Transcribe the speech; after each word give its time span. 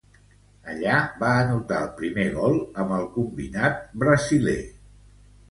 Allí 0.71 0.95
va 1.19 1.29
anotar 1.41 1.81
el 1.87 1.91
primer 1.99 2.25
gol 2.39 2.57
amb 2.85 2.97
el 2.97 3.07
combinat 3.19 3.79
brasiler. 4.07 4.59